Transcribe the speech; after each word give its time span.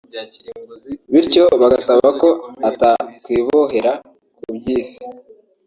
bityo 1.13 1.43
bagasaba 1.61 2.07
ko 2.21 2.29
atakwibohera 2.69 3.91
ku 4.37 4.43
by’isi 4.55 5.03